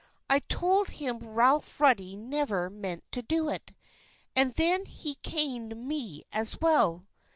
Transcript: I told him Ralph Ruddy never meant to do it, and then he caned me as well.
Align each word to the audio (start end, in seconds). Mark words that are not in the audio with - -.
I 0.31 0.39
told 0.39 0.87
him 0.89 1.19
Ralph 1.19 1.79
Ruddy 1.79 2.15
never 2.15 2.71
meant 2.71 3.03
to 3.11 3.21
do 3.21 3.49
it, 3.49 3.75
and 4.35 4.51
then 4.55 4.85
he 4.87 5.13
caned 5.21 5.77
me 5.87 6.23
as 6.31 6.59
well. 6.59 7.05